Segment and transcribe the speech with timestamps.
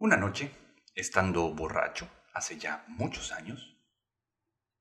[0.00, 0.52] Una noche,
[0.94, 3.76] estando borracho, hace ya muchos años,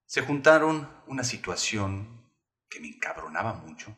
[0.06, 2.32] se juntaron una situación
[2.70, 3.98] que me encabronaba mucho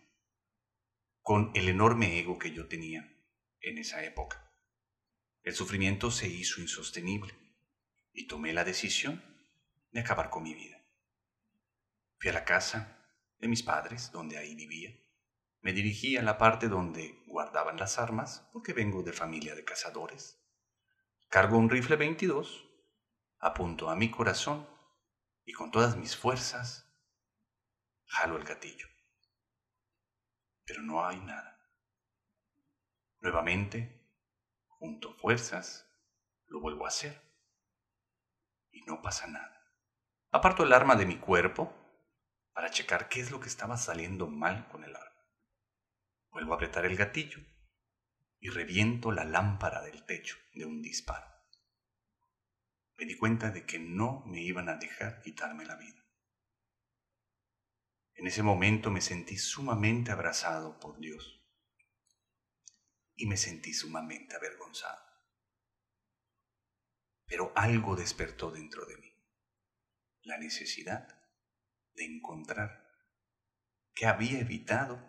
[1.22, 3.14] con el enorme ego que yo tenía
[3.60, 4.50] en esa época.
[5.44, 7.34] El sufrimiento se hizo insostenible
[8.14, 9.22] y tomé la decisión
[9.92, 10.82] de acabar con mi vida.
[12.18, 12.98] Fui a la casa
[13.40, 14.98] de mis padres, donde ahí vivía.
[15.60, 20.39] Me dirigí a la parte donde guardaban las armas, porque vengo de familia de cazadores.
[21.30, 22.68] Cargo un rifle 22,
[23.38, 24.68] apunto a mi corazón
[25.46, 26.92] y con todas mis fuerzas
[28.08, 28.88] jalo el gatillo.
[30.66, 31.56] Pero no hay nada.
[33.20, 34.10] Nuevamente,
[34.70, 35.88] junto fuerzas,
[36.48, 37.22] lo vuelvo a hacer.
[38.72, 39.72] Y no pasa nada.
[40.32, 41.72] Aparto el arma de mi cuerpo
[42.54, 45.28] para checar qué es lo que estaba saliendo mal con el arma.
[46.32, 47.40] Vuelvo a apretar el gatillo
[48.40, 51.28] y reviento la lámpara del techo de un disparo.
[52.98, 56.06] Me di cuenta de que no me iban a dejar quitarme la vida.
[58.16, 61.42] En ese momento me sentí sumamente abrazado por Dios
[63.16, 65.02] y me sentí sumamente avergonzado.
[67.26, 69.14] Pero algo despertó dentro de mí,
[70.24, 71.08] la necesidad
[71.94, 72.90] de encontrar
[73.94, 75.06] que había evitado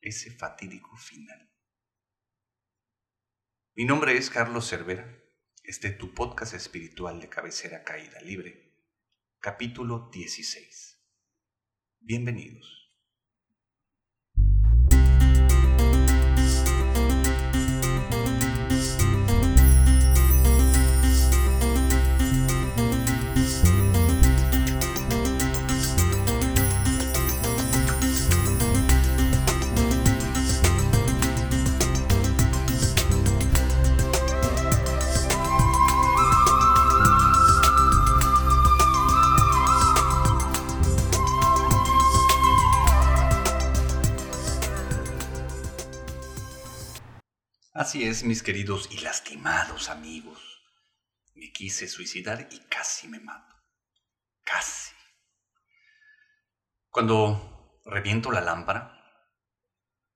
[0.00, 1.49] ese fatídico final.
[3.80, 5.24] Mi nombre es Carlos Cervera,
[5.64, 8.74] este es tu podcast espiritual de cabecera caída libre,
[9.40, 11.02] capítulo 16.
[12.00, 12.79] Bienvenidos.
[48.10, 50.42] Mis queridos y lastimados amigos.
[51.36, 53.54] Me quise suicidar y casi me mato.
[54.42, 54.92] Casi.
[56.88, 59.00] Cuando reviento la lámpara,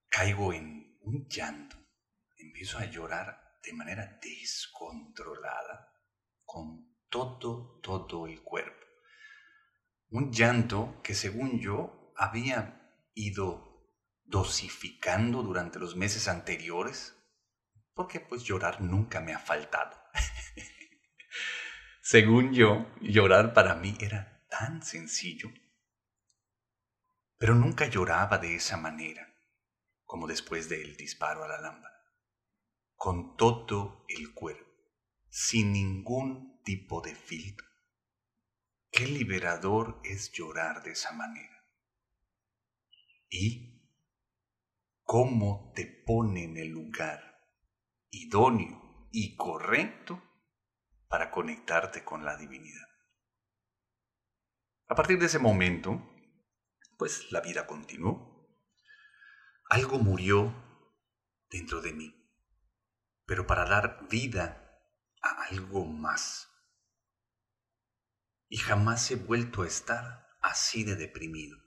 [0.09, 1.77] caigo en un llanto.
[2.37, 5.88] Empiezo a llorar de manera descontrolada
[6.44, 8.84] con todo, todo el cuerpo.
[10.09, 13.88] Un llanto que según yo había ido
[14.25, 17.14] dosificando durante los meses anteriores
[17.94, 19.97] porque pues llorar nunca me ha faltado.
[22.03, 25.49] Según yo, llorar para mí era tan sencillo,
[27.38, 29.34] pero nunca lloraba de esa manera,
[30.05, 31.97] como después del disparo a la lámpara,
[32.94, 34.71] con todo el cuerpo,
[35.31, 37.66] sin ningún tipo de filtro.
[38.91, 41.65] Qué liberador es llorar de esa manera.
[43.28, 43.91] Y
[45.03, 47.34] cómo te pone en el lugar
[48.15, 50.23] idóneo y correcto
[51.09, 52.89] para conectarte con la divinidad.
[54.89, 56.03] A partir de ese momento,
[56.99, 58.33] pues la vida continuó.
[59.71, 60.55] Algo murió
[61.51, 62.15] dentro de mí,
[63.27, 64.81] pero para dar vida
[65.23, 66.49] a algo más.
[68.49, 71.59] Y jamás he vuelto a estar así de deprimido.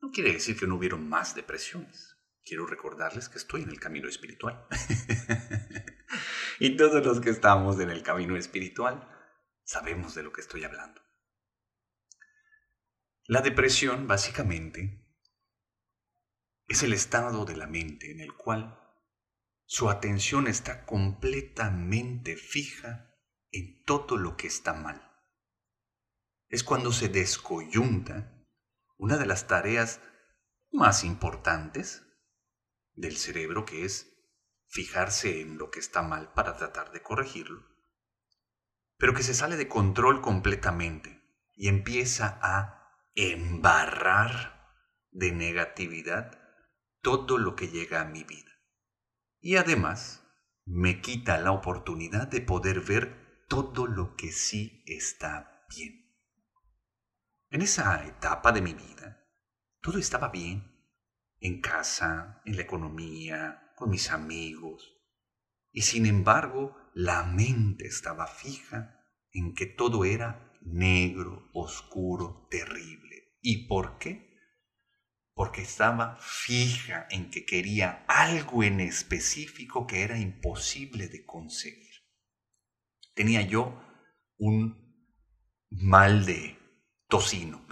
[0.00, 2.15] No quiere decir que no hubieron más depresiones
[2.46, 4.66] quiero recordarles que estoy en el camino espiritual.
[6.60, 9.06] y todos los que estamos en el camino espiritual
[9.64, 11.02] sabemos de lo que estoy hablando.
[13.24, 15.04] La depresión, básicamente,
[16.68, 18.80] es el estado de la mente en el cual
[19.64, 23.12] su atención está completamente fija
[23.50, 25.02] en todo lo que está mal.
[26.48, 28.46] Es cuando se descoyunta
[28.96, 30.00] una de las tareas
[30.70, 32.05] más importantes
[32.96, 34.12] del cerebro que es
[34.68, 37.64] fijarse en lo que está mal para tratar de corregirlo,
[38.98, 41.22] pero que se sale de control completamente
[41.54, 44.74] y empieza a embarrar
[45.10, 46.38] de negatividad
[47.00, 48.50] todo lo que llega a mi vida.
[49.40, 50.22] Y además
[50.64, 56.12] me quita la oportunidad de poder ver todo lo que sí está bien.
[57.50, 59.24] En esa etapa de mi vida,
[59.80, 60.75] todo estaba bien
[61.40, 64.96] en casa, en la economía, con mis amigos.
[65.72, 73.36] Y sin embargo, la mente estaba fija en que todo era negro, oscuro, terrible.
[73.42, 74.34] ¿Y por qué?
[75.34, 81.86] Porque estaba fija en que quería algo en específico que era imposible de conseguir.
[83.14, 83.82] tenía yo
[84.38, 84.86] un
[85.70, 86.58] mal de
[87.08, 87.66] tocino.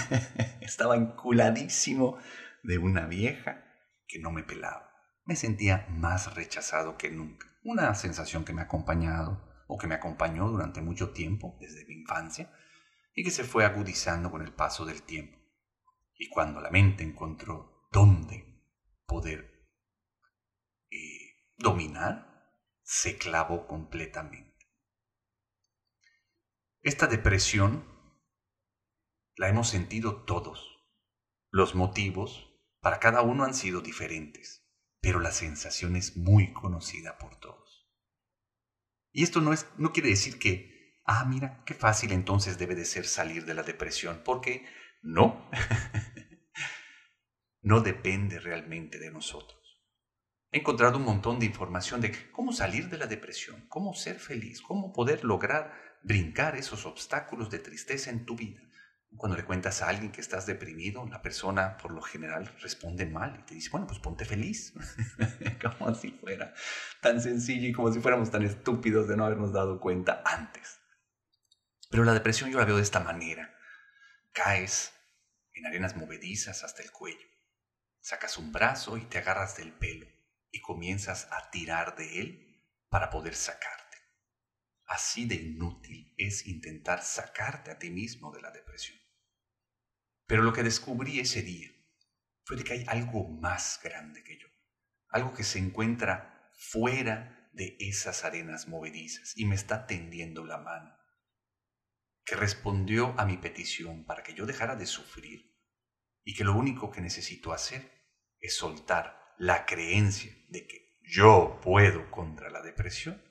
[0.60, 2.18] Estaba enculadísimo
[2.66, 3.64] de una vieja
[4.06, 4.90] que no me pelaba.
[5.24, 7.46] Me sentía más rechazado que nunca.
[7.62, 11.94] Una sensación que me ha acompañado o que me acompañó durante mucho tiempo, desde mi
[11.94, 12.52] infancia,
[13.14, 15.38] y que se fue agudizando con el paso del tiempo.
[16.14, 18.62] Y cuando la mente encontró dónde
[19.06, 19.68] poder
[20.90, 22.50] eh, dominar,
[22.82, 24.54] se clavó completamente.
[26.82, 27.84] Esta depresión
[29.36, 30.72] la hemos sentido todos.
[31.50, 32.55] Los motivos
[32.86, 34.64] para cada uno han sido diferentes,
[35.00, 37.90] pero la sensación es muy conocida por todos.
[39.10, 42.84] Y esto no, es, no quiere decir que, ah, mira, qué fácil entonces debe de
[42.84, 44.64] ser salir de la depresión, porque
[45.02, 45.50] no,
[47.60, 49.82] no depende realmente de nosotros.
[50.52, 54.62] He encontrado un montón de información de cómo salir de la depresión, cómo ser feliz,
[54.62, 55.74] cómo poder lograr
[56.04, 58.62] brincar esos obstáculos de tristeza en tu vida.
[59.16, 63.38] Cuando le cuentas a alguien que estás deprimido, la persona por lo general responde mal
[63.40, 64.74] y te dice, bueno, pues ponte feliz.
[65.78, 66.54] como si fuera
[67.00, 70.80] tan sencillo y como si fuéramos tan estúpidos de no habernos dado cuenta antes.
[71.90, 73.54] Pero la depresión yo la veo de esta manera.
[74.32, 74.92] Caes
[75.54, 77.26] en arenas movedizas hasta el cuello.
[78.00, 80.06] Sacas un brazo y te agarras del pelo
[80.50, 83.96] y comienzas a tirar de él para poder sacarte.
[84.86, 89.05] Así de inútil es intentar sacarte a ti mismo de la depresión.
[90.26, 91.70] Pero lo que descubrí ese día
[92.44, 94.48] fue de que hay algo más grande que yo,
[95.08, 100.96] algo que se encuentra fuera de esas arenas movedizas y me está tendiendo la mano,
[102.24, 105.56] que respondió a mi petición para que yo dejara de sufrir
[106.24, 107.90] y que lo único que necesito hacer
[108.40, 113.22] es soltar la creencia de que yo puedo contra la depresión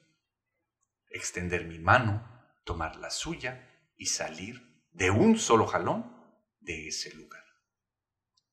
[1.10, 2.28] extender mi mano,
[2.66, 6.15] tomar la suya y salir de un solo jalón
[6.66, 7.44] de ese lugar.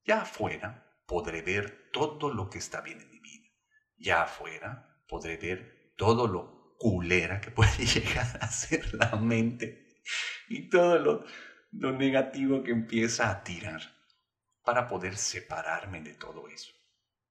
[0.04, 3.48] Ya afuera podré ver todo lo que está bien en mi vida.
[3.96, 10.00] Ya afuera podré ver todo lo culera que puede llegar a ser la mente
[10.48, 11.24] y todo lo,
[11.70, 13.80] lo negativo que empieza a tirar
[14.64, 16.72] para poder separarme de todo eso.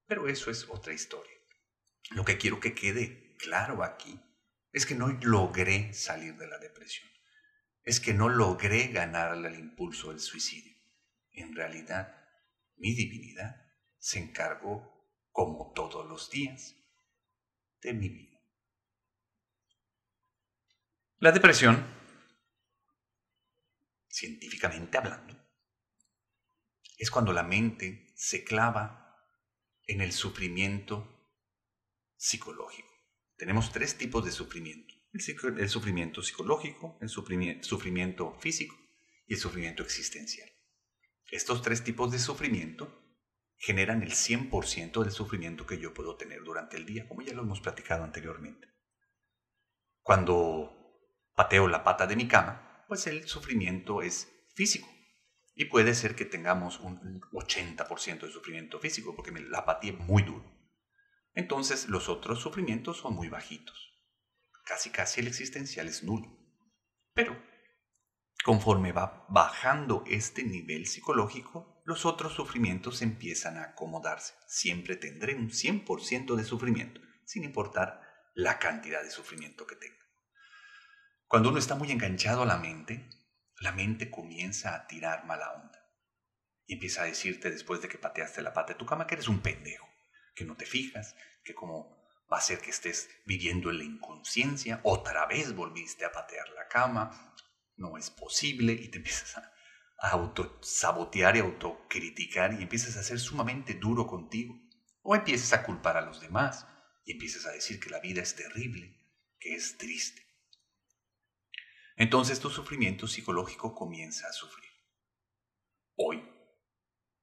[0.08, 1.38] Pero eso es otra historia.
[2.12, 4.20] Lo que quiero que quede claro aquí
[4.72, 7.10] es que no logré salir de la depresión.
[7.84, 10.71] Es que no logré ganarle al impulso del suicidio.
[11.34, 12.16] En realidad,
[12.78, 13.56] mi divinidad
[13.98, 14.92] se encargó,
[15.32, 16.76] como todos los días,
[17.82, 18.40] de mi vida.
[21.20, 21.86] La depresión,
[24.10, 25.38] científicamente hablando,
[26.98, 29.02] es cuando la mente se clava
[29.88, 31.22] en el sufrimiento
[32.18, 32.90] psicológico.
[33.38, 34.94] Tenemos tres tipos de sufrimiento.
[35.14, 38.78] El, sufrimiento psicológico, el sufrimiento físico
[39.28, 40.50] y el sufrimiento existencial.
[41.32, 43.02] Estos tres tipos de sufrimiento
[43.58, 47.42] generan el 100% del sufrimiento que yo puedo tener durante el día, como ya lo
[47.42, 48.68] hemos platicado anteriormente.
[50.04, 50.78] Cuando
[51.36, 54.88] pateo la pata de mi cama, pues el sufrimiento es físico.
[55.56, 60.22] Y puede ser que tengamos un 80% de sufrimiento físico, porque me la pateé muy
[60.22, 60.62] duro
[61.34, 63.90] entonces los otros sufrimientos son muy bajitos.
[64.66, 66.28] Casi casi el existencial es nulo.
[67.14, 67.42] Pero
[68.44, 74.34] conforme va bajando este nivel psicológico, los otros sufrimientos empiezan a acomodarse.
[74.48, 78.02] Siempre tendré un 100% de sufrimiento, sin importar
[78.34, 80.06] la cantidad de sufrimiento que tenga.
[81.28, 83.10] Cuando uno está muy enganchado a la mente,
[83.60, 85.80] la mente comienza a tirar mala onda.
[86.66, 89.28] Y empieza a decirte después de que pateaste la pata de tu cama que eres
[89.28, 89.88] un pendejo
[90.36, 94.80] que no te fijas, que como va a ser que estés viviendo en la inconsciencia,
[94.84, 97.36] otra vez volviste a patear la cama,
[97.78, 99.52] no es posible y te empiezas a,
[100.04, 104.60] autosabotear y autocriticar y empiezas a ser sumamente duro contigo.
[105.04, 106.68] O empiezas a culpar a los demás
[107.06, 109.00] y empiezas a decir que la vida es terrible,
[109.40, 110.26] que es triste.
[111.98, 114.72] Entonces tu sufrimiento psicológico comienza a sufrir.
[115.96, 116.24] Hoy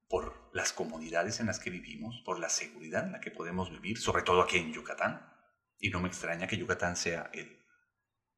[0.08, 3.98] por las comodidades en las que vivimos, por la seguridad en la que podemos vivir,
[3.98, 5.32] sobre todo aquí en Yucatán.
[5.78, 7.64] Y no me extraña que Yucatán sea el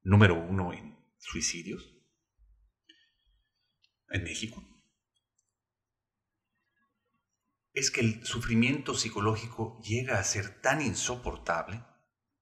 [0.03, 2.00] número uno en suicidios
[4.11, 4.63] en México.
[7.73, 11.85] Es que el sufrimiento psicológico llega a ser tan insoportable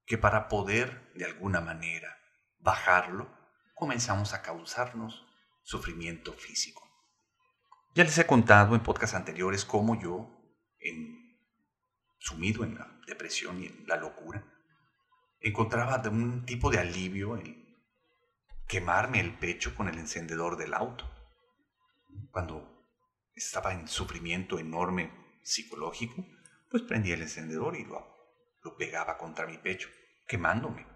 [0.06, 2.18] que para poder de alguna manera
[2.58, 3.30] bajarlo,
[3.74, 5.26] comenzamos a causarnos
[5.62, 6.82] sufrimiento físico.
[7.94, 10.30] Ya les he contado en podcasts anteriores cómo yo,
[12.18, 14.44] sumido en la depresión y en la locura,
[15.40, 17.76] encontraba un tipo de alivio en
[18.66, 21.17] quemarme el pecho con el encendedor del auto.
[22.30, 22.86] Cuando
[23.34, 26.26] estaba en sufrimiento enorme psicológico,
[26.70, 28.18] pues prendía el encendedor y lo,
[28.76, 29.88] pegaba contra mi pecho,
[30.26, 30.86] quemándome.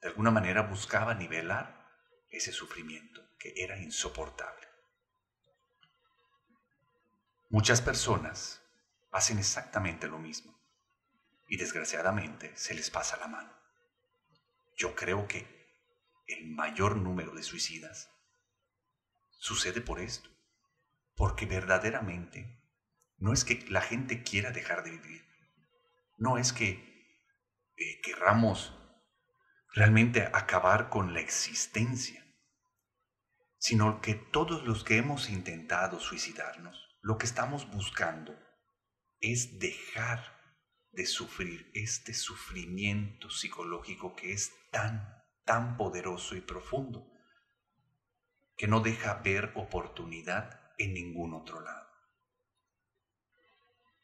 [0.00, 1.88] De alguna manera buscaba nivelar
[2.28, 4.66] ese sufrimiento que era insoportable.
[7.48, 8.62] Muchas personas
[9.12, 10.56] hacen exactamente lo mismo
[11.48, 13.52] y desgraciadamente se les pasa la mano.
[14.76, 15.46] Yo creo que
[16.26, 18.08] el mayor número de suicidas
[19.40, 20.30] sucede por esto,
[21.16, 22.62] porque verdaderamente
[23.16, 25.24] no es que la gente quiera dejar de vivir,
[26.18, 26.70] no es que
[27.76, 28.76] eh, querramos
[29.72, 32.24] realmente acabar con la existencia,
[33.58, 38.38] sino que todos los que hemos intentado suicidarnos, lo que estamos buscando
[39.20, 40.38] es dejar
[40.92, 47.10] de sufrir este sufrimiento psicológico que es tan tan poderoso y profundo
[48.60, 51.88] que no deja ver oportunidad en ningún otro lado.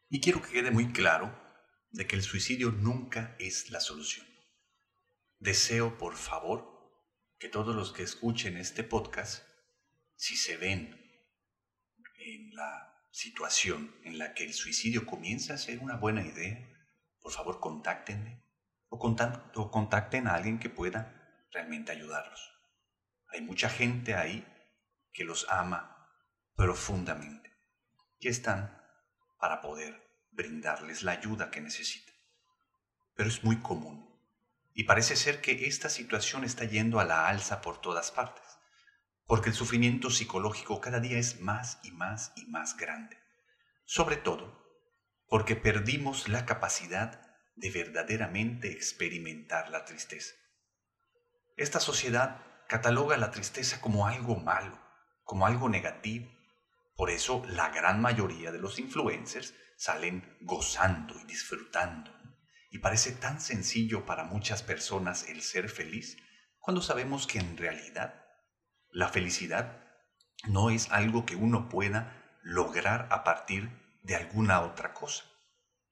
[0.09, 1.39] Y quiero que quede muy claro
[1.91, 4.27] de que el suicidio nunca es la solución.
[5.39, 6.91] Deseo, por favor,
[7.39, 9.47] que todos los que escuchen este podcast,
[10.15, 11.05] si se ven
[12.17, 16.67] en la situación en la que el suicidio comienza a ser una buena idea,
[17.21, 18.43] por favor contáctenme
[18.89, 22.56] o, contacten a alguien que pueda realmente ayudarlos.
[23.29, 24.47] Hay mucha gente ahí
[25.13, 26.11] que los ama
[26.55, 27.53] profundamente
[28.19, 28.83] y están
[29.39, 32.15] para poder brindarles la ayuda que necesitan.
[33.15, 34.07] Pero es muy común
[34.75, 38.45] y parece ser que esta situación está yendo a la alza por todas partes,
[39.25, 43.19] porque el sufrimiento psicológico cada día es más y más y más grande,
[43.85, 44.67] sobre todo
[45.29, 47.21] porque perdimos la capacidad
[47.57, 50.35] de verdaderamente experimentar la tristeza.
[51.57, 54.79] Esta sociedad cataloga la tristeza como algo malo,
[55.25, 56.31] como algo negativo.
[56.97, 62.11] Por eso la gran mayoría de los influencers salen gozando y disfrutando.
[62.71, 66.17] Y parece tan sencillo para muchas personas el ser feliz
[66.59, 68.25] cuando sabemos que en realidad
[68.91, 69.85] la felicidad
[70.49, 73.71] no es algo que uno pueda lograr a partir
[74.03, 75.25] de alguna otra cosa.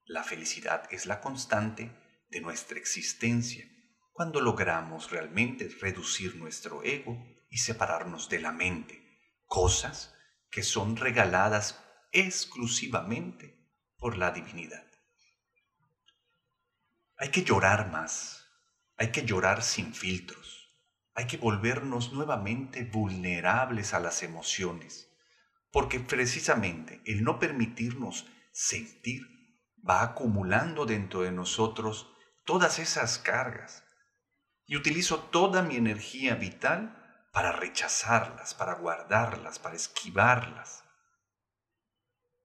[0.04, 1.90] La felicidad es la constante
[2.30, 3.64] de nuestra existencia
[4.14, 9.02] cuando logramos realmente reducir nuestro ego y separarnos de la mente,
[9.44, 10.14] cosas
[10.50, 13.59] que son regaladas exclusivamente
[13.99, 14.87] por la divinidad.
[17.16, 18.49] Hay que llorar más,
[18.97, 20.73] hay que llorar sin filtros,
[21.14, 25.11] hay que volvernos nuevamente vulnerables a las emociones,
[25.73, 29.26] porque precisamente el no permitirnos sentir
[29.88, 32.12] va acumulando dentro de nosotros
[32.44, 33.83] todas esas cargas
[34.66, 40.85] y utilizo toda mi energía vital para rechazarlas, para guardarlas, para esquivarlas,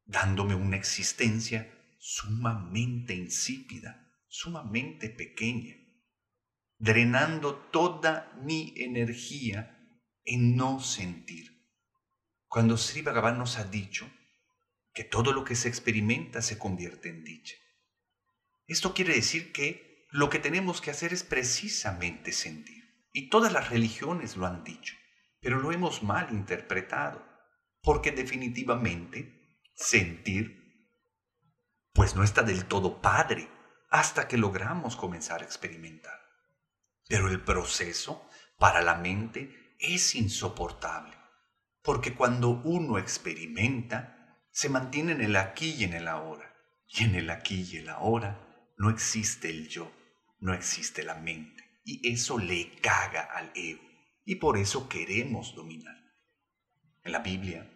[0.06, 5.76] dándome una existencia sumamente insípida, sumamente pequeña,
[6.78, 9.78] drenando toda mi energía
[10.24, 11.60] en no sentir.
[12.48, 14.12] Cuando Sri Bhagavan nos ha dicho
[14.94, 17.56] que todo lo que se experimenta se convierte en dicha.
[18.66, 23.08] Esto quiere decir que lo que tenemos que hacer es precisamente sentir.
[23.13, 24.96] Y todas las religiones lo han dicho,
[25.39, 27.24] pero lo hemos mal interpretado,
[27.82, 30.88] porque definitivamente sentir,
[31.94, 33.50] pues no está del todo padre
[33.89, 36.20] hasta que logramos comenzar a experimentar.
[37.08, 41.16] Pero el proceso para la mente es insoportable,
[41.84, 46.54] porque cuando uno experimenta, se mantiene en el aquí y en el ahora,
[46.88, 49.99] y en el aquí y el ahora no existe el yo
[50.39, 51.63] no existe la mente.
[51.84, 53.81] Y eso le caga al ego.
[54.25, 55.98] Y por eso queremos dominar.
[57.03, 57.69] En la Biblia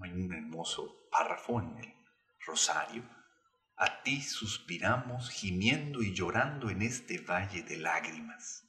[0.00, 1.94] hay un hermoso párrafo en el
[2.46, 3.04] Rosario.
[3.76, 8.64] A ti suspiramos gimiendo y llorando en este valle de lágrimas.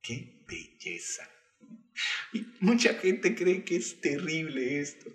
[0.00, 1.28] ¡Qué belleza!
[2.32, 5.10] Y mucha gente cree que es terrible esto.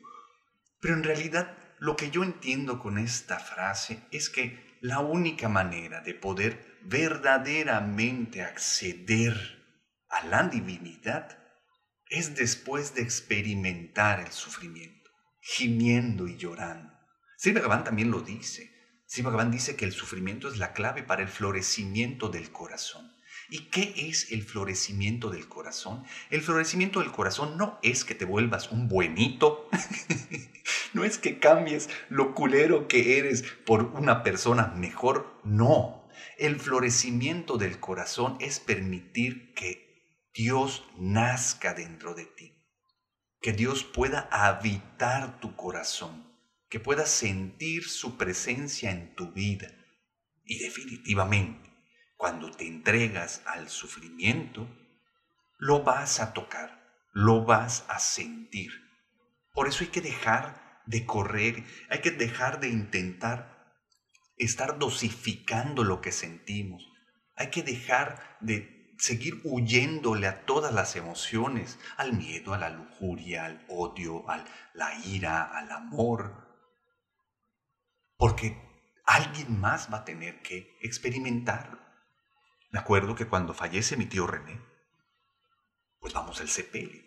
[0.80, 6.02] Pero en realidad lo que yo entiendo con esta frase es que la única manera
[6.02, 9.36] de poder verdaderamente acceder
[10.10, 11.38] a la divinidad
[12.10, 15.10] es después de experimentar el sufrimiento,
[15.42, 16.94] gimiendo y llorando.
[17.38, 18.72] Sri también lo dice.
[19.06, 23.17] Sri dice que el sufrimiento es la clave para el florecimiento del corazón.
[23.50, 26.04] ¿Y qué es el florecimiento del corazón?
[26.30, 29.70] El florecimiento del corazón no es que te vuelvas un buenito,
[30.94, 36.10] no es que cambies lo culero que eres por una persona mejor, no.
[36.38, 39.88] El florecimiento del corazón es permitir que
[40.34, 42.54] Dios nazca dentro de ti,
[43.42, 46.32] que Dios pueda habitar tu corazón,
[46.70, 49.74] que puedas sentir su presencia en tu vida.
[50.44, 51.67] Y definitivamente,
[52.18, 54.68] cuando te entregas al sufrimiento,
[55.58, 56.84] lo vas a tocar,
[57.14, 58.72] lo vas a sentir.
[59.54, 63.58] Por eso hay que dejar de correr, hay que dejar de intentar
[64.38, 66.92] estar dosificando lo que sentimos.
[67.36, 73.46] Hay que dejar de seguir huyéndole a todas las emociones, al miedo, a la lujuria,
[73.46, 74.44] al odio, a
[74.74, 76.48] la ira, al amor.
[78.18, 78.58] Porque
[79.06, 81.87] alguien más va a tener que experimentarlo.
[82.70, 84.62] Me acuerdo que cuando fallece mi tío René,
[86.00, 87.04] pues vamos al sepelio.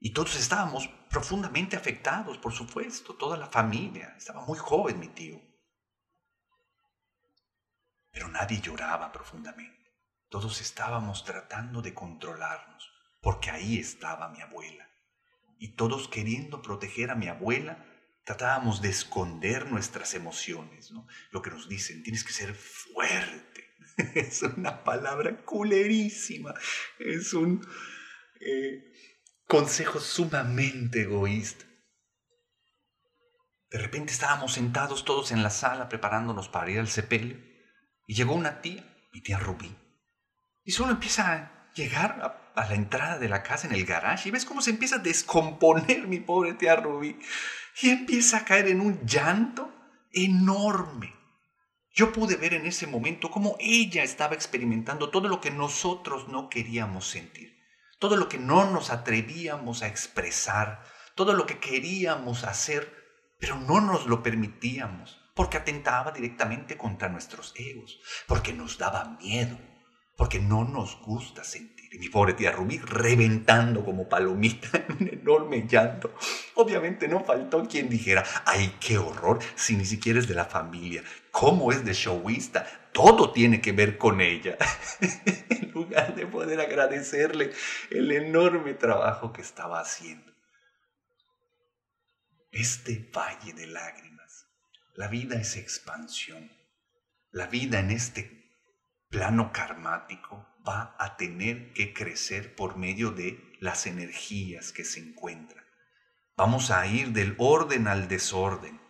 [0.00, 4.14] Y todos estábamos profundamente afectados, por supuesto, toda la familia.
[4.18, 5.40] Estaba muy joven mi tío.
[8.10, 9.92] Pero nadie lloraba profundamente.
[10.28, 12.92] Todos estábamos tratando de controlarnos,
[13.22, 14.88] porque ahí estaba mi abuela.
[15.58, 17.84] Y todos queriendo proteger a mi abuela,
[18.24, 20.90] tratábamos de esconder nuestras emociones.
[20.90, 21.06] ¿no?
[21.30, 23.54] Lo que nos dicen, tienes que ser fuerte
[24.14, 26.54] es una palabra culerísima,
[26.98, 27.66] es un
[28.40, 28.92] eh,
[29.46, 31.64] consejo sumamente egoísta.
[33.70, 37.38] De repente estábamos sentados todos en la sala preparándonos para ir al sepelio
[38.06, 39.76] y llegó una tía, mi tía Rubí,
[40.62, 44.28] y solo empieza a llegar a, a la entrada de la casa en el garage
[44.28, 47.18] y ves cómo se empieza a descomponer mi pobre tía Rubí
[47.82, 49.72] y empieza a caer en un llanto
[50.12, 51.14] enorme
[51.94, 56.48] yo pude ver en ese momento cómo ella estaba experimentando todo lo que nosotros no
[56.48, 57.56] queríamos sentir,
[58.00, 60.82] todo lo que no nos atrevíamos a expresar,
[61.14, 62.92] todo lo que queríamos hacer,
[63.38, 69.56] pero no nos lo permitíamos, porque atentaba directamente contra nuestros egos, porque nos daba miedo,
[70.16, 71.73] porque no nos gusta sentir.
[71.94, 76.12] Y mi pobre tía Rubí reventando como palomita en un enorme llanto.
[76.54, 81.04] Obviamente no faltó quien dijera, ay, qué horror, si ni siquiera es de la familia.
[81.30, 82.66] ¿Cómo es de showista?
[82.92, 84.58] Todo tiene que ver con ella.
[85.50, 87.52] en lugar de poder agradecerle
[87.90, 90.32] el enorme trabajo que estaba haciendo.
[92.50, 94.48] Este valle de lágrimas.
[94.94, 96.50] La vida es expansión.
[97.30, 98.50] La vida en este
[99.10, 105.64] plano karmático va a tener que crecer por medio de las energías que se encuentran.
[106.36, 108.80] Vamos a ir del orden al desorden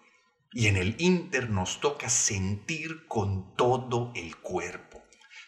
[0.53, 5.03] y en el inter nos toca sentir con todo el cuerpo,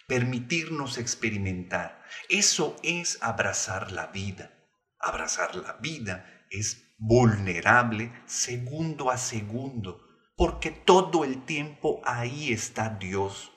[0.09, 2.05] permitirnos experimentar.
[2.29, 4.53] Eso es abrazar la vida.
[4.99, 10.01] Abrazar la vida es vulnerable segundo a segundo,
[10.37, 13.53] porque todo el tiempo ahí está Dios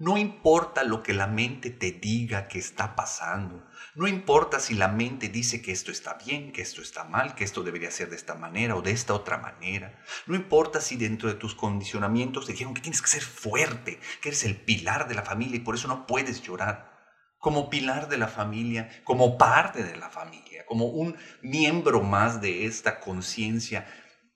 [0.00, 3.66] no importa lo que la mente te diga que está pasando.
[3.94, 7.44] No importa si la mente dice que esto está bien, que esto está mal, que
[7.44, 10.02] esto debería ser de esta manera o de esta otra manera.
[10.26, 14.30] No importa si dentro de tus condicionamientos te dijeron que tienes que ser fuerte, que
[14.30, 16.98] eres el pilar de la familia y por eso no puedes llorar.
[17.38, 22.64] Como pilar de la familia, como parte de la familia, como un miembro más de
[22.64, 23.86] esta conciencia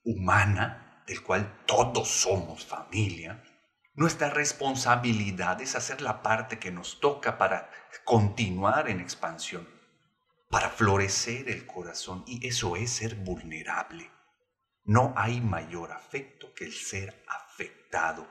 [0.04, 3.42] humana del cual todos somos familia
[3.96, 7.70] nuestra responsabilidad es hacer la parte que nos toca para
[8.04, 9.68] continuar en expansión,
[10.50, 14.10] para florecer el corazón y eso es ser vulnerable.
[14.82, 18.26] No hay mayor afecto que el ser afectado.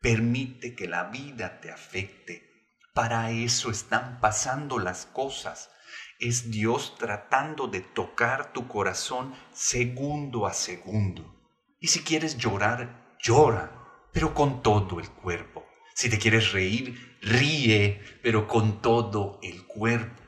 [0.00, 2.48] Permite que la vida te afecte.
[2.94, 5.70] Para eso están pasando las cosas.
[6.18, 11.34] Es Dios tratando de tocar tu corazón segundo a segundo.
[11.78, 13.77] Y si quieres llorar, llora
[14.18, 15.64] pero con todo el cuerpo.
[15.94, 20.20] Si te quieres reír, ríe, pero con todo el cuerpo.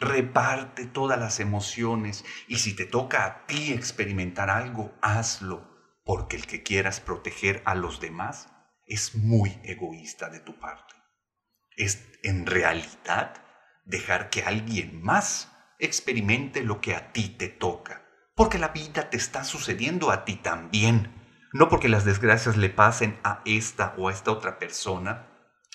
[0.00, 5.64] Reparte todas las emociones y si te toca a ti experimentar algo, hazlo,
[6.04, 8.48] porque el que quieras proteger a los demás
[8.84, 10.96] es muy egoísta de tu parte.
[11.76, 13.44] Es en realidad
[13.84, 18.02] dejar que alguien más experimente lo que a ti te toca,
[18.34, 21.25] porque la vida te está sucediendo a ti también
[21.56, 25.26] no porque las desgracias le pasen a esta o a esta otra persona,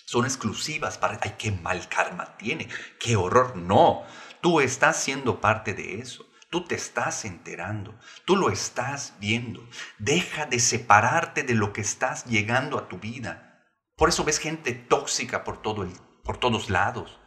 [0.06, 2.68] son exclusivas para, ay, qué mal karma tiene,
[3.00, 3.56] qué horror.
[3.56, 4.04] No,
[4.42, 6.26] tú estás siendo parte de eso.
[6.50, 9.66] Tú te estás enterando, tú lo estás viendo.
[10.00, 13.64] Deja de separarte de lo que estás llegando a tu vida.
[13.96, 15.94] Por eso ves gente tóxica por, todo el,
[16.26, 17.22] por todos lados,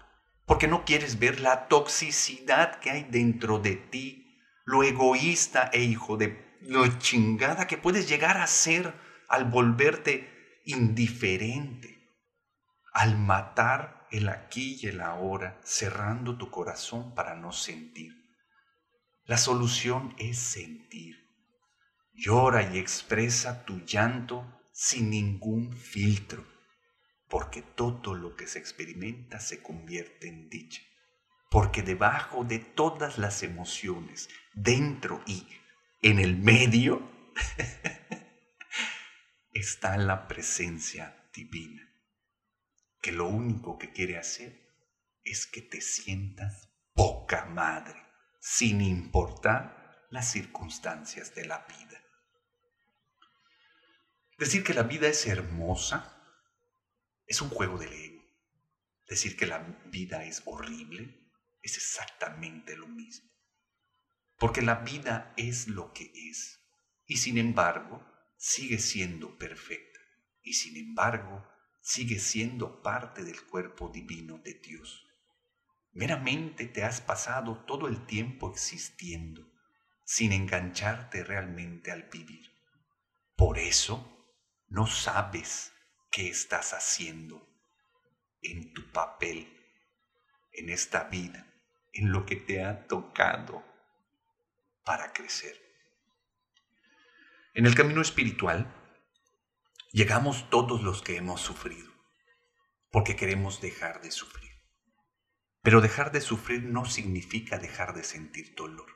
[0.45, 6.19] porque no quieres ver la toxicidad que hay dentro de ti, lo egoísta e hijo
[6.19, 8.95] de lo chingada que puedes llegar a ser
[9.29, 11.99] al volverte indiferente,
[12.93, 18.13] al matar el aquí y el ahora, cerrando tu corazón para no sentir.
[19.25, 21.17] La solución es sentir.
[22.13, 26.47] Llora y expresa tu llanto sin ningún filtro,
[27.29, 30.83] porque todo lo que se experimenta se convierte en dicha.
[31.51, 35.47] Porque debajo de todas las emociones, dentro y
[36.05, 37.01] en el medio,
[39.53, 41.91] está la presencia divina,
[43.01, 44.77] que lo único que quiere hacer
[45.25, 47.99] es que te sientas poca madre,
[48.39, 51.99] sin importar las circunstancias de la vida.
[54.37, 56.23] Decir que la vida es hermosa
[57.27, 58.23] es un juego del ego.
[59.09, 61.31] Decir que la vida es horrible
[61.63, 63.34] es exactamente lo mismo.
[64.39, 66.61] Porque la vida es lo que es
[67.07, 68.05] y sin embargo
[68.37, 70.01] sigue siendo perfecta
[70.43, 71.47] y sin embargo
[71.81, 75.07] sigue siendo parte del cuerpo divino de Dios.
[75.93, 79.47] Meramente te has pasado todo el tiempo existiendo
[80.05, 82.51] sin engancharte realmente al vivir.
[83.37, 84.27] Por eso
[84.69, 85.73] no sabes
[86.11, 87.49] qué estás haciendo
[88.43, 89.49] en tu papel,
[90.53, 91.47] en esta vida,
[91.93, 93.65] en lo que te ha tocado
[94.85, 95.61] para crecer.
[97.55, 98.73] En el camino espiritual
[99.93, 101.93] llegamos todos los que hemos sufrido,
[102.91, 104.53] porque queremos dejar de sufrir.
[105.63, 108.91] Pero dejar de sufrir no significa dejar de sentir dolor.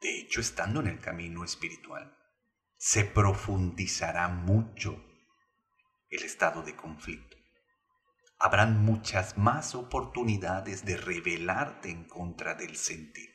[0.00, 2.16] De hecho, estando en el camino espiritual,
[2.76, 5.02] se profundizará mucho
[6.10, 7.36] el estado de conflicto.
[8.38, 13.33] Habrán muchas más oportunidades de rebelarte en contra del sentir,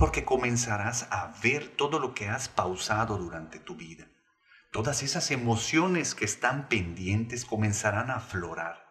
[0.00, 4.08] porque comenzarás a ver todo lo que has pausado durante tu vida.
[4.72, 8.82] Todas esas emociones que están pendientes comenzarán a aflorar,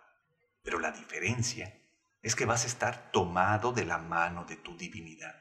[0.62, 1.82] pero la diferencia
[2.22, 5.34] es que vas a estar tomado de la mano de tu divinidad.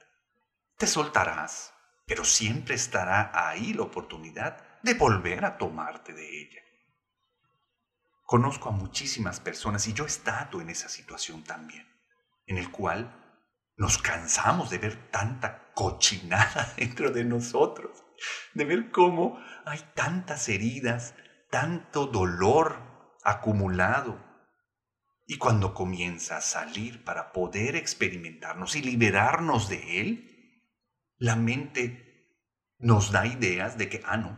[0.78, 1.74] Te soltarás,
[2.06, 6.62] pero siempre estará ahí la oportunidad de volver a tomarte de ella.
[8.22, 11.86] Conozco a muchísimas personas y yo he en esa situación también,
[12.46, 13.27] en el cual
[13.78, 18.04] nos cansamos de ver tanta cochinada dentro de nosotros,
[18.52, 21.14] de ver cómo hay tantas heridas,
[21.50, 24.26] tanto dolor acumulado.
[25.26, 30.64] Y cuando comienza a salir para poder experimentarnos y liberarnos de él,
[31.16, 32.08] la mente
[32.78, 34.30] nos da ideas de que, ah, no,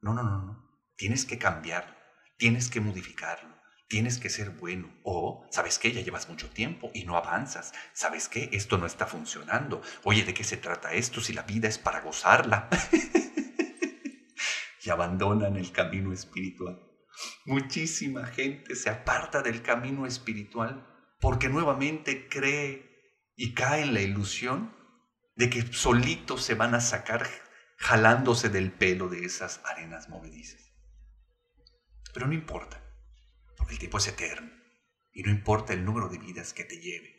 [0.00, 1.98] no, no, no, no, tienes que cambiar,
[2.36, 3.53] tienes que modificarlo,
[3.88, 4.92] tienes que ser bueno.
[5.02, 5.92] O, ¿sabes qué?
[5.92, 7.72] Ya llevas mucho tiempo y no avanzas.
[7.92, 8.48] ¿Sabes qué?
[8.52, 9.82] Esto no está funcionando.
[10.04, 12.68] Oye, ¿de qué se trata esto si la vida es para gozarla?
[14.84, 16.80] y abandonan el camino espiritual.
[17.46, 20.86] Muchísima gente se aparta del camino espiritual
[21.20, 22.94] porque nuevamente cree
[23.36, 24.74] y cae en la ilusión
[25.36, 27.26] de que solitos se van a sacar
[27.76, 30.72] jalándose del pelo de esas arenas movedizas.
[32.12, 32.83] Pero no importa,
[33.72, 34.50] el tiempo es eterno
[35.12, 37.14] y no importa el número de vidas que te lleve,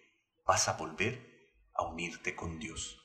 [0.46, 3.02] vas a volver a unirte con Dios,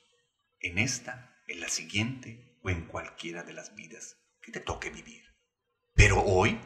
[0.59, 5.23] en esta, en la siguiente o en cualquiera de las vidas que te toque vivir.
[5.93, 6.59] Pero hoy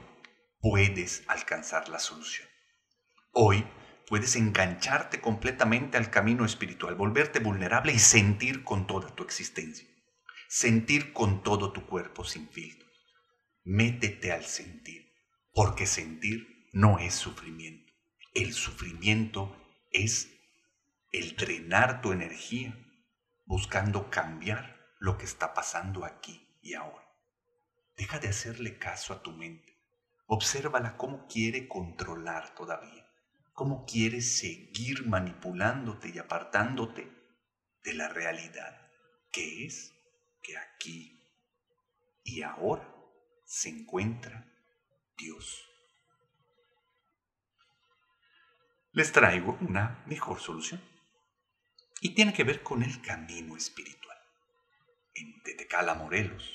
[0.59, 2.47] puedes alcanzar la solución.
[3.31, 3.65] Hoy
[4.07, 9.88] puedes engancharte completamente al camino espiritual, volverte vulnerable y sentir con toda tu existencia.
[10.47, 12.91] Sentir con todo tu cuerpo sin filtros.
[13.63, 15.11] Métete al sentir,
[15.53, 17.91] porque sentir no es sufrimiento.
[18.35, 19.55] El sufrimiento
[19.91, 20.29] es
[21.11, 22.77] el drenar tu energía
[23.45, 27.09] buscando cambiar lo que está pasando aquí y ahora.
[27.97, 29.75] Deja de hacerle caso a tu mente.
[30.27, 33.05] Obsérvala cómo quiere controlar todavía
[33.55, 37.09] cómo quieres seguir manipulándote y apartándote
[37.85, 38.91] de la realidad,
[39.31, 39.93] que es
[40.43, 41.23] que aquí
[42.25, 42.93] y ahora
[43.45, 44.45] se encuentra
[45.17, 45.74] Dios.
[48.95, 50.81] Les traigo una mejor solución
[51.99, 54.17] y tiene que ver con el camino espiritual.
[55.13, 56.49] En Tetecala, Morelos,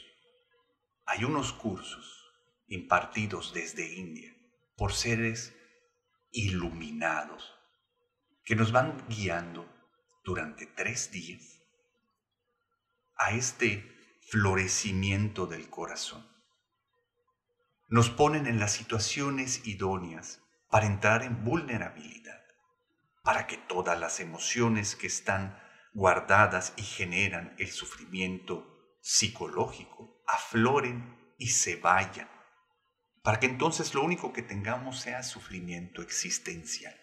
[1.05, 2.33] hay unos cursos
[2.67, 4.35] impartidos desde India
[4.75, 5.55] por seres
[6.31, 7.55] iluminados
[8.43, 9.69] que nos van guiando
[10.25, 11.61] durante tres días
[13.17, 16.27] a este florecimiento del corazón.
[17.91, 22.41] Nos ponen en las situaciones idóneas para entrar en vulnerabilidad,
[23.23, 25.61] para que todas las emociones que están
[25.93, 32.29] guardadas y generan el sufrimiento psicológico afloren y se vayan
[33.23, 36.97] para que entonces lo único que tengamos sea sufrimiento existencial,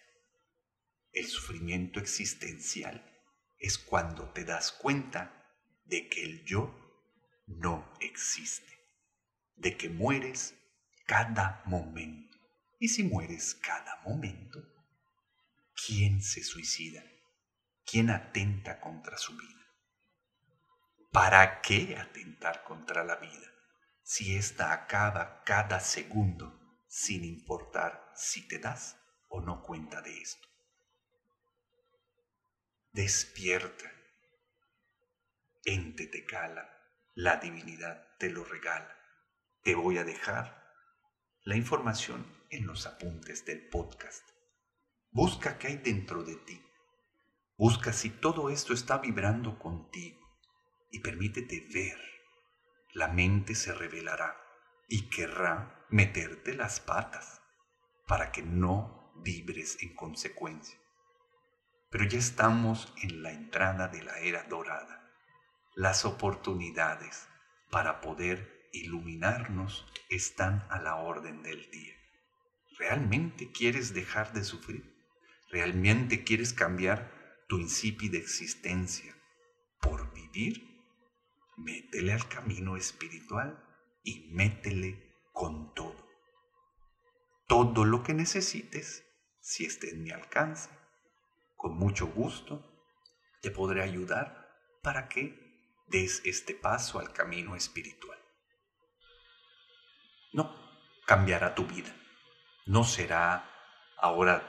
[1.12, 3.02] El sufrimiento existencial
[3.58, 5.32] es cuando te das cuenta
[5.84, 6.74] de que el yo
[7.46, 8.72] no existe,
[9.56, 10.54] de que mueres
[11.06, 12.27] cada momento.
[12.78, 14.60] Y si mueres cada momento,
[15.74, 17.02] ¿quién se suicida?
[17.84, 19.66] ¿Quién atenta contra su vida?
[21.10, 23.50] ¿Para qué atentar contra la vida
[24.04, 28.96] si ésta acaba cada segundo sin importar si te das
[29.28, 30.46] o no cuenta de esto?
[32.92, 33.90] Despierta.
[35.64, 36.70] Ente te cala,
[37.14, 38.96] la divinidad te lo regala.
[39.62, 40.72] Te voy a dejar
[41.42, 44.28] la información en los apuntes del podcast.
[45.10, 46.62] Busca qué hay dentro de ti
[47.58, 50.20] Busca si todo esto está vibrando contigo
[50.92, 51.98] y permítete ver.
[52.92, 54.36] La mente se revelará
[54.86, 57.42] y querrá meterte las patas
[58.06, 60.78] para que no vibres en consecuencia.
[61.90, 65.10] Pero ya estamos en la entrada de la era dorada.
[65.74, 67.26] Las oportunidades
[67.72, 71.96] para poder iluminarnos están a la orden del día.
[72.78, 74.94] ¿Realmente quieres dejar de sufrir?
[75.50, 79.16] ¿Realmente quieres cambiar tu insípida existencia
[79.80, 80.84] por vivir,
[81.56, 83.58] métele al camino espiritual
[84.04, 86.06] y métele con todo.
[87.46, 89.04] Todo lo que necesites,
[89.40, 90.68] si esté en mi alcance,
[91.56, 92.84] con mucho gusto,
[93.40, 94.46] te podré ayudar
[94.82, 98.18] para que des este paso al camino espiritual.
[100.34, 100.54] No
[101.06, 101.94] cambiará tu vida.
[102.68, 103.48] No será
[103.96, 104.46] ahora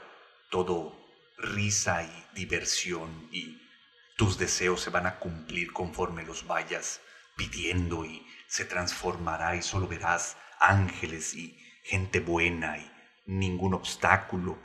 [0.50, 0.94] todo
[1.38, 3.58] risa y diversión y
[4.18, 7.00] tus deseos se van a cumplir conforme los vayas
[7.34, 12.92] pidiendo y se transformará y solo verás ángeles y gente buena y
[13.24, 14.58] ningún obstáculo.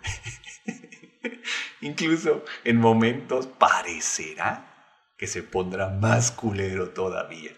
[1.79, 7.55] Incluso en momentos parecerá que se pondrá más culero todavía.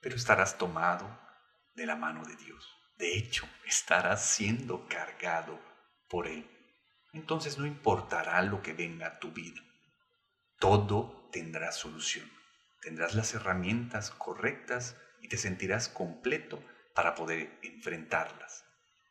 [0.00, 1.18] Pero estarás tomado
[1.74, 2.81] de la mano de Dios.
[3.02, 5.60] De hecho, estarás siendo cargado
[6.08, 6.46] por Él
[7.12, 9.60] entonces no importará lo que venga a tu vida.
[10.58, 12.30] Todo tendrá solución.
[12.80, 18.64] Tendrás las herramientas correctas y te sentirás completo para poder enfrentarlas.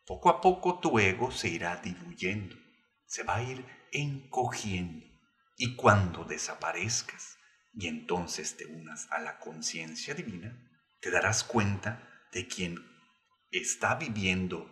[0.05, 2.55] Poco a poco tu ego se irá diluyendo,
[3.05, 5.05] se va a ir encogiendo.
[5.57, 7.37] Y cuando desaparezcas
[7.73, 10.57] y entonces te unas a la conciencia divina,
[10.99, 12.90] te darás cuenta de quien
[13.51, 14.69] está viviendo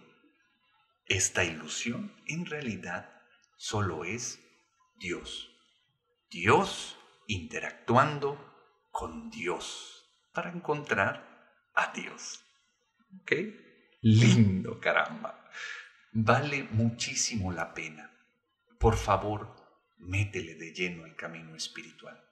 [1.06, 3.10] esta ilusión en realidad
[3.58, 4.40] solo es
[5.00, 5.50] Dios.
[6.30, 8.38] Dios interactuando
[8.92, 12.46] con Dios para encontrar a Dios.
[13.22, 13.32] ¿Ok?
[14.02, 15.50] Lindo, caramba.
[16.12, 18.12] Vale muchísimo la pena.
[18.80, 19.56] Por favor,
[19.98, 22.24] métele de lleno al camino espiritual.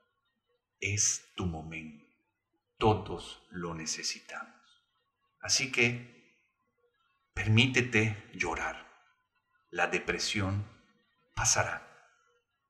[0.79, 2.05] Es tu momento.
[2.77, 4.55] Todos lo necesitamos.
[5.41, 6.16] Así que
[7.37, 8.87] permítete llorar.
[9.69, 10.65] La depresión
[11.35, 11.87] pasará.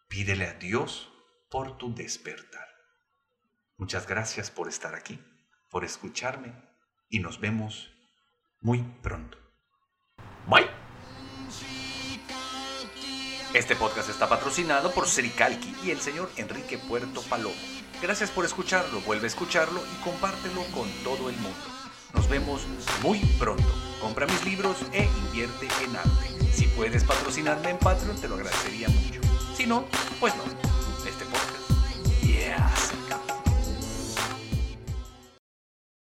[0.10, 1.10] Pídele a Dios
[1.50, 2.68] por tu despertar.
[3.78, 5.24] Muchas gracias por estar aquí,
[5.70, 6.54] por escucharme
[7.10, 7.94] y nos vemos
[8.60, 9.38] muy pronto.
[10.48, 10.70] Bye.
[13.54, 17.56] Este podcast está patrocinado por Sericalqui y el señor Enrique Puerto Palomo.
[18.02, 21.58] Gracias por escucharlo, vuelve a escucharlo y compártelo con todo el mundo.
[22.14, 22.68] Nos vemos
[23.02, 23.87] muy pronto.
[24.02, 26.54] Compra mis libros e invierte en arte.
[26.54, 29.22] Si puedes patrocinarme en Patreon, te lo agradecería mucho.
[29.56, 29.86] Si no,
[30.20, 30.67] pues no.